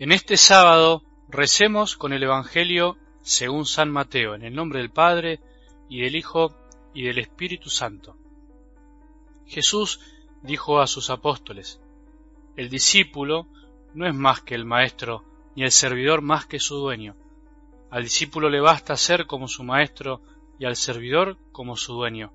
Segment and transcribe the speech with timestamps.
[0.00, 5.40] En este sábado recemos con el Evangelio según San Mateo, en el nombre del Padre,
[5.90, 6.56] y del Hijo,
[6.94, 8.16] y del Espíritu Santo.
[9.44, 10.00] Jesús
[10.40, 11.82] dijo a sus apóstoles,
[12.56, 13.46] El discípulo
[13.92, 15.22] no es más que el maestro,
[15.54, 17.14] ni el servidor más que su dueño.
[17.90, 20.22] Al discípulo le basta ser como su maestro,
[20.58, 22.32] y al servidor como su dueño.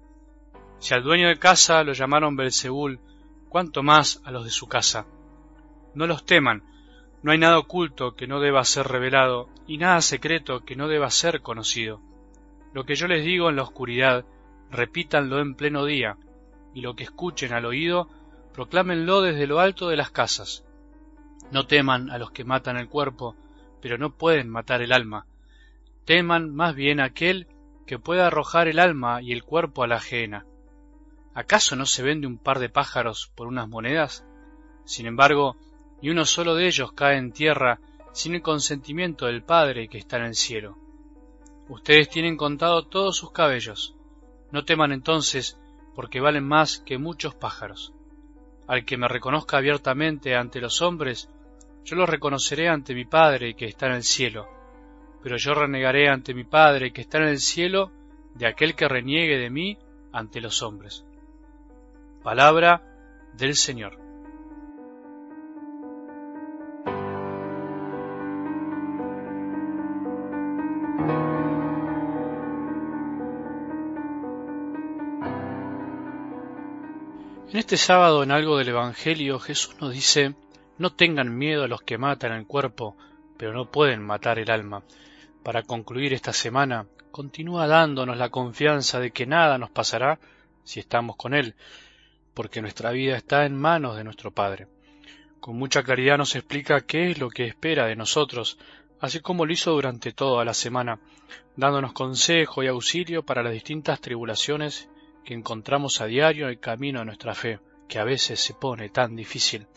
[0.78, 3.00] Si al dueño de casa lo llamaron Belzebul,
[3.50, 5.08] cuánto más a los de su casa.
[5.96, 6.75] No los teman,
[7.24, 11.10] no hay nada oculto que no deba ser revelado, y nada secreto que no deba
[11.10, 12.02] ser conocido.
[12.74, 14.26] Lo que yo les digo en la oscuridad,
[14.70, 16.18] repítanlo en pleno día,
[16.74, 18.10] y lo que escuchen al oído,
[18.54, 20.66] proclámenlo desde lo alto de las casas.
[21.52, 23.36] No teman a los que matan el cuerpo,
[23.82, 25.26] pero no pueden matar el alma.
[26.06, 27.48] Teman más bien aquel
[27.86, 30.46] que pueda arrojar el alma y el cuerpo a la ajena.
[31.34, 34.26] ¿Acaso no se vende un par de pájaros por unas monedas?
[34.86, 35.58] Sin embargo,
[36.06, 37.80] y uno solo de ellos cae en tierra
[38.14, 40.78] sin el consentimiento del Padre que está en el cielo.
[41.68, 43.96] Ustedes tienen contado todos sus cabellos.
[44.52, 45.60] No teman entonces,
[45.96, 47.92] porque valen más que muchos pájaros.
[48.68, 51.28] Al que me reconozca abiertamente ante los hombres,
[51.84, 54.48] yo lo reconoceré ante mi Padre que está en el cielo.
[55.24, 57.92] Pero yo renegaré ante mi Padre que está en el cielo
[58.36, 59.80] de aquel que reniegue de mí
[60.12, 61.04] ante los hombres.
[62.22, 62.84] Palabra
[63.34, 64.05] del Señor.
[77.56, 80.36] En este sábado en algo del Evangelio Jesús nos dice,
[80.78, 82.98] no tengan miedo a los que matan el cuerpo,
[83.38, 84.84] pero no pueden matar el alma.
[85.42, 90.20] Para concluir esta semana, continúa dándonos la confianza de que nada nos pasará
[90.66, 91.56] si estamos con Él,
[92.34, 94.68] porque nuestra vida está en manos de nuestro Padre.
[95.40, 98.58] Con mucha claridad nos explica qué es lo que espera de nosotros,
[99.00, 101.00] así como lo hizo durante toda la semana,
[101.56, 104.90] dándonos consejo y auxilio para las distintas tribulaciones
[105.26, 107.60] que encontramos a diario el camino de nuestra fe,
[107.90, 109.68] que a veces se pone tan difícil.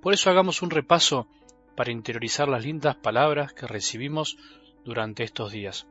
[0.00, 1.26] Por eso hagamos un repaso
[1.74, 4.36] para interiorizar las lindas palabras que recibimos
[4.84, 5.86] durante estos días.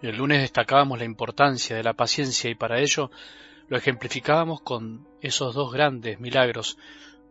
[0.00, 3.10] El lunes destacábamos la importancia de la paciencia y para ello
[3.68, 6.78] lo ejemplificábamos con esos dos grandes milagros,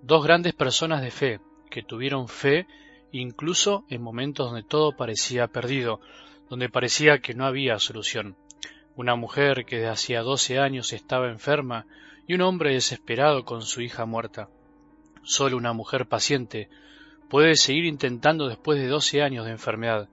[0.01, 1.39] dos grandes personas de fe
[1.69, 2.67] que tuvieron fe
[3.11, 6.01] incluso en momentos donde todo parecía perdido,
[6.49, 8.35] donde parecía que no había solución
[8.95, 11.85] una mujer que desde hacía doce años estaba enferma
[12.28, 14.50] y un hombre desesperado con su hija muerta.
[15.23, 16.69] Solo una mujer paciente
[17.29, 20.09] puede seguir intentando después de doce años de enfermedad.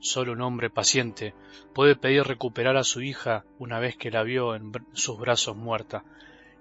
[0.00, 1.34] Solo un hombre paciente
[1.74, 6.04] puede pedir recuperar a su hija una vez que la vio en sus brazos muerta.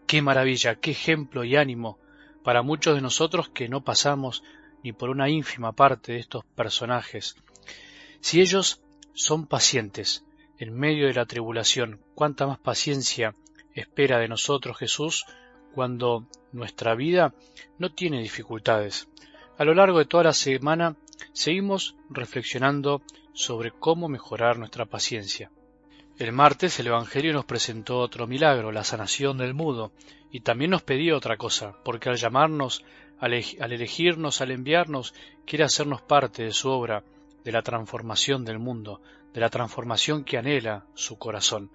[0.07, 2.00] Qué maravilla, qué ejemplo y ánimo
[2.44, 4.44] para muchos de nosotros que no pasamos
[4.84, 7.36] ni por una ínfima parte de estos personajes.
[8.22, 8.81] Si ellos
[9.13, 10.25] son pacientes,
[10.58, 13.36] en medio de la tribulación, cuánta más paciencia
[13.74, 15.26] espera de nosotros Jesús
[15.74, 17.34] cuando nuestra vida
[17.78, 19.08] no tiene dificultades.
[19.58, 20.96] A lo largo de toda la semana
[21.34, 23.02] seguimos reflexionando
[23.34, 25.52] sobre cómo mejorar nuestra paciencia.
[26.18, 29.92] El martes el Evangelio nos presentó otro milagro, la sanación del mudo,
[30.32, 32.86] y también nos pedía otra cosa, porque al llamarnos,
[33.20, 35.14] al elegirnos, al enviarnos,
[35.46, 37.04] quiere hacernos parte de su obra,
[37.44, 39.02] de la transformación del mundo,
[39.35, 41.69] de la transformación que anhela su corazón.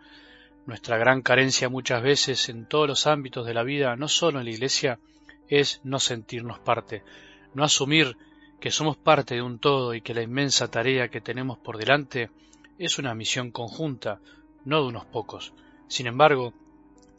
[0.65, 4.47] Nuestra gran carencia muchas veces en todos los ámbitos de la vida, no solo en
[4.47, 4.99] la Iglesia,
[5.47, 7.05] es no sentirnos parte,
[7.53, 8.17] no asumir
[8.61, 12.31] que somos parte de un todo y que la inmensa tarea que tenemos por delante
[12.79, 14.21] es una misión conjunta,
[14.65, 15.53] no de unos pocos.
[15.87, 16.55] Sin embargo,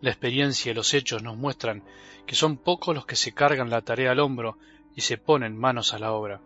[0.01, 1.83] la experiencia y los hechos nos muestran
[2.25, 4.57] que son pocos los que se cargan la tarea al hombro
[4.95, 6.41] y se ponen manos a la obra.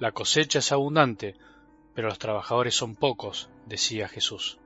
[0.00, 1.34] La cosecha es abundante,
[1.98, 4.60] pero los trabajadores son pocos, decía Jesús.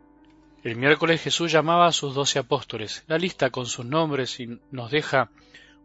[0.62, 3.04] El miércoles Jesús llamaba a sus doce apóstoles.
[3.06, 4.36] La lista con sus nombres
[4.70, 5.30] nos deja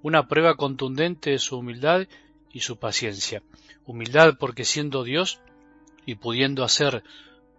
[0.02, 2.06] una prueba contundente de su humildad
[2.52, 3.44] y su paciencia.
[3.86, 5.40] Humildad porque siendo Dios
[6.06, 7.02] y pudiendo hacer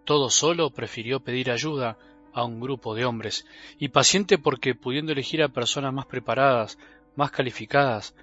[0.05, 1.97] todo solo, prefirió pedir ayuda
[2.35, 3.47] a un grupo de hombres,
[3.79, 6.79] y paciente porque pudiendo elegir a personas más preparadas,
[7.17, 8.15] más calificadas,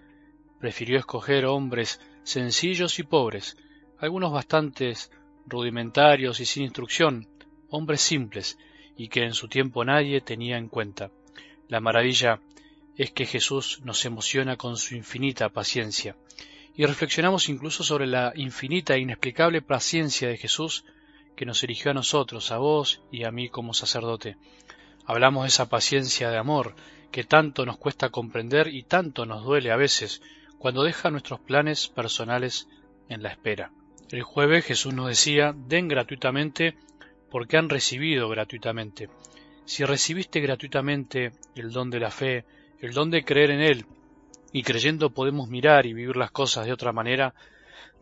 [0.60, 3.57] prefirió escoger hombres sencillos y pobres,
[3.98, 5.10] algunos bastantes
[5.47, 7.27] rudimentarios y sin instrucción,
[7.69, 8.57] hombres simples,
[8.97, 11.12] y que en su tiempo nadie tenía en cuenta.
[11.68, 12.39] La maravilla
[12.97, 16.15] es que Jesús nos emociona con su infinita paciencia,
[16.75, 20.86] y reflexionamos incluso sobre la infinita e inexplicable paciencia de Jesús
[21.36, 24.38] que nos eligió a nosotros, a vos y a mí como sacerdote.
[25.06, 26.75] Hablamos de esa paciencia de amor
[27.12, 30.21] que tanto nos cuesta comprender y tanto nos duele a veces
[30.57, 32.68] cuando deja nuestros planes personales
[33.07, 33.71] en la espera.
[34.16, 36.78] El jueves Jesús nos decía, den gratuitamente
[37.30, 39.10] porque han recibido gratuitamente.
[39.66, 42.46] Si recibiste gratuitamente el don de la fe,
[42.80, 43.86] el don de creer en Él,
[44.54, 47.34] y creyendo podemos mirar y vivir las cosas de otra manera,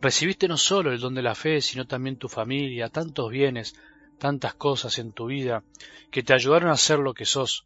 [0.00, 3.74] recibiste no solo el don de la fe, sino también tu familia, tantos bienes,
[4.16, 5.64] tantas cosas en tu vida
[6.12, 7.64] que te ayudaron a ser lo que sos.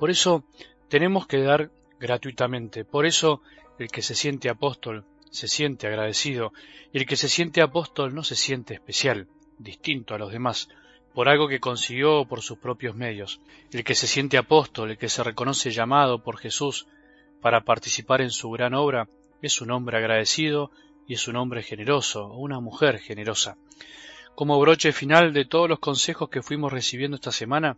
[0.00, 0.42] Por eso
[0.88, 1.70] tenemos que dar
[2.00, 2.84] gratuitamente.
[2.84, 3.40] Por eso
[3.78, 6.52] el que se siente apóstol se siente agradecido
[6.92, 9.26] y el que se siente apóstol no se siente especial,
[9.58, 10.68] distinto a los demás,
[11.12, 13.40] por algo que consiguió por sus propios medios.
[13.72, 16.86] El que se siente apóstol, el que se reconoce llamado por Jesús
[17.40, 19.08] para participar en su gran obra,
[19.42, 20.70] es un hombre agradecido
[21.08, 23.56] y es un hombre generoso, una mujer generosa.
[24.36, 27.76] Como broche final de todos los consejos que fuimos recibiendo esta semana,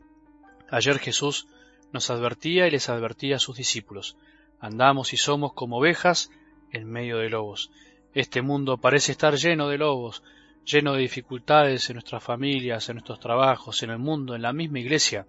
[0.71, 1.49] ayer Jesús
[1.91, 4.19] nos advertía y les advertía a sus discípulos,
[4.61, 6.31] andamos y somos como ovejas
[6.77, 7.71] en medio de lobos.
[8.15, 10.23] Este mundo parece estar lleno de lobos,
[10.65, 14.81] lleno de dificultades en nuestras familias, en nuestros trabajos, en el mundo, en la misma
[14.81, 15.27] iglesia,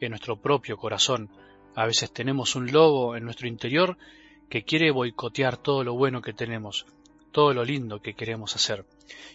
[0.00, 1.30] en nuestro propio corazón.
[1.74, 3.96] A veces tenemos un lobo en nuestro interior
[4.48, 6.86] que quiere boicotear todo lo bueno que tenemos,
[7.32, 8.84] todo lo lindo que queremos hacer.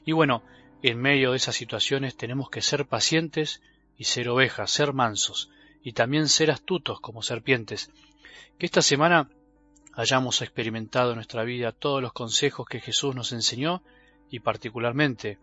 [0.06, 0.44] Y bueno,
[0.82, 3.62] en medio de esas situaciones tenemos que ser pacientes
[3.98, 5.50] y ser ovejas, ser mansos,
[5.84, 7.92] y también ser astutos como serpientes.
[8.58, 9.30] Que esta semana
[9.96, 13.84] hayamos experimentado en nuestra vida todos los consejos que Jesús nos enseñó
[14.30, 15.38] y particularmente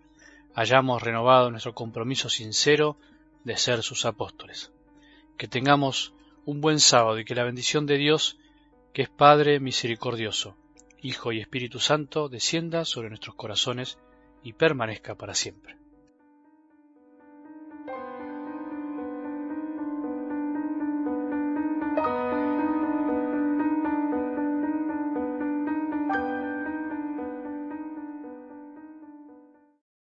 [0.54, 2.96] hayamos renovado nuestro compromiso sincero
[3.44, 4.72] de ser sus apóstoles.
[5.36, 6.12] Que tengamos
[6.44, 8.38] un buen sábado y que la bendición de Dios,
[8.92, 10.56] que es Padre misericordioso,
[11.02, 13.98] Hijo y Espíritu Santo, descienda sobre nuestros corazones
[14.42, 15.79] y permanezca para siempre.